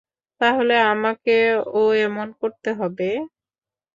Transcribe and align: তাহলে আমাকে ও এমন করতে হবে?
তাহলে 0.41 0.75
আমাকে 0.93 1.35
ও 1.73 1.93
এমন 2.05 2.27
করতে 2.41 2.69
হবে? 2.79 3.09